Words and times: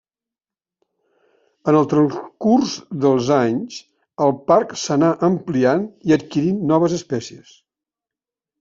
En 1.73 1.77
el 1.81 1.85
transcurs 1.91 2.71
dels 3.03 3.29
anys, 3.37 3.77
el 4.27 4.35
parc 4.49 4.75
s'anà 4.87 5.13
ampliant 5.31 5.87
i 6.09 6.19
adquirint 6.19 6.61
noves 6.75 6.99
espècies. 7.01 7.55